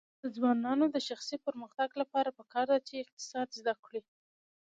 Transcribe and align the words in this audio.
د 0.21 0.23
ځوانانو 0.35 0.85
د 0.89 0.97
شخصي 1.07 1.37
پرمختګ 1.45 1.89
لپاره 2.01 2.35
پکار 2.39 2.65
ده 2.71 2.77
چې 2.87 2.93
اقتصاد 3.03 3.47
زده 3.59 3.73
کړي. 3.85 4.01